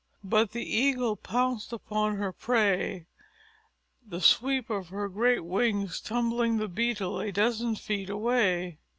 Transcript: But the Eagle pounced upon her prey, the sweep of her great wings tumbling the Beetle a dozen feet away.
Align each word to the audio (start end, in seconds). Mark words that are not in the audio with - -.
But 0.23 0.49
the 0.49 0.65
Eagle 0.65 1.15
pounced 1.15 1.71
upon 1.71 2.15
her 2.15 2.31
prey, 2.33 3.05
the 4.03 4.19
sweep 4.19 4.71
of 4.71 4.89
her 4.89 5.07
great 5.07 5.45
wings 5.45 5.99
tumbling 6.01 6.57
the 6.57 6.67
Beetle 6.67 7.19
a 7.19 7.31
dozen 7.31 7.75
feet 7.75 8.09
away. 8.09 8.79